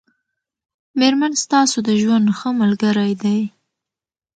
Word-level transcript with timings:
مېرمن 0.99 1.33
ستاسو 1.43 1.77
د 1.87 1.89
ژوند 2.01 2.25
ښه 2.37 2.49
ملګری 2.61 3.13
دی 3.23 3.39